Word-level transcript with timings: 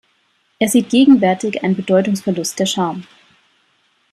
Er 0.57 0.67
sieht 0.67 0.89
gegenwärtig 0.89 1.63
einen 1.63 1.75
Bedeutungsverlust 1.75 2.57
der 2.57 2.65
Scham. 2.65 3.03